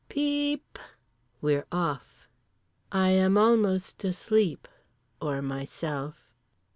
PEE 0.09 0.57
p…. 0.73 0.81
We're 1.41 1.67
off. 1.71 2.27
I 2.91 3.09
am 3.11 3.37
almost 3.37 4.03
asleep. 4.03 4.67
Or 5.21 5.43
myself. 5.43 6.33